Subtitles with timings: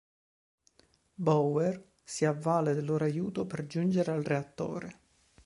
[1.13, 4.99] Bower si avvale del loro aiuto per giungere al reattore.